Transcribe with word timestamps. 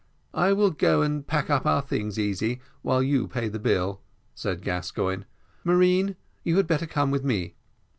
"I 0.33 0.51
will 0.51 0.71
go 0.71 1.03
and 1.03 1.27
pack 1.27 1.51
up 1.51 1.67
our 1.67 1.83
things, 1.83 2.17
Easy, 2.17 2.59
while 2.81 3.03
you 3.03 3.27
pay 3.27 3.49
the 3.49 3.59
bill," 3.59 4.01
said 4.33 4.63
Gascoigne. 4.63 5.25
"Marine, 5.63 6.15
you 6.43 6.57
had 6.57 6.65
better 6.65 6.87
come 6.87 7.11
with 7.11 7.23
me." 7.23 7.53